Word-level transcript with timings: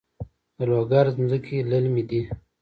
د 0.57 0.59
لوګر 0.71 1.05
ځمکې 1.15 1.57
للمي 1.69 2.03
دي 2.09 2.21